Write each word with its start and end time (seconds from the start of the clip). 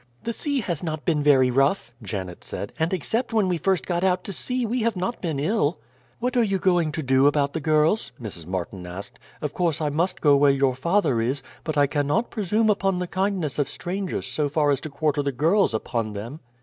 "The 0.23 0.33
sea 0.33 0.61
has 0.61 0.81
not 0.81 1.05
been 1.05 1.21
very 1.21 1.51
rough," 1.51 1.93
Janet 2.01 2.43
said; 2.43 2.73
"and 2.79 2.91
except 2.91 3.33
when 3.33 3.47
we 3.47 3.59
first 3.59 3.85
got 3.85 4.03
out 4.03 4.23
to 4.23 4.33
sea 4.33 4.65
we 4.65 4.81
have 4.81 4.95
not 4.95 5.21
been 5.21 5.39
ill." 5.39 5.79
"What 6.19 6.35
are 6.35 6.41
you 6.43 6.57
going 6.57 6.91
to 6.93 7.03
do 7.03 7.27
about 7.27 7.53
the 7.53 7.59
girls?" 7.59 8.11
Mrs. 8.19 8.47
Martin 8.47 8.87
asked. 8.87 9.19
"Of 9.43 9.53
course 9.53 9.79
I 9.79 9.89
must 9.89 10.19
go 10.19 10.35
where 10.35 10.49
your 10.49 10.73
father 10.73 11.21
is, 11.21 11.43
but 11.63 11.77
I 11.77 11.85
cannot 11.85 12.31
presume 12.31 12.71
upon 12.71 12.97
the 12.97 13.05
kindness 13.05 13.59
of 13.59 13.69
strangers 13.69 14.25
so 14.25 14.49
far 14.49 14.71
as 14.71 14.81
to 14.81 14.89
quarter 14.89 15.21
the 15.21 15.31
girls 15.31 15.71
upon 15.71 16.13
them." 16.13 16.39